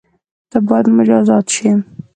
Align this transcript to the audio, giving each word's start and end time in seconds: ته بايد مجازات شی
ته 0.49 0.57
بايد 0.67 0.85
مجازات 0.97 1.45
شی 1.55 1.69